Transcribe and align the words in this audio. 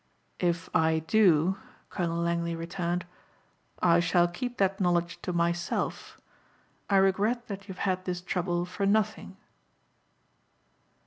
"If 0.39 0.67
I 0.73 0.97
do," 1.05 1.57
Colonel 1.91 2.23
Langley 2.23 2.55
returned, 2.55 3.05
"I 3.83 3.99
shall 3.99 4.27
keep 4.27 4.57
that 4.57 4.79
knowledge 4.81 5.21
to 5.21 5.31
myself. 5.31 6.19
I 6.89 6.95
regret 6.95 7.47
that 7.49 7.67
you 7.67 7.75
have 7.75 7.83
had 7.85 8.05
this 8.05 8.19
trouble 8.19 8.65
for 8.65 8.87
nothing." 8.87 9.37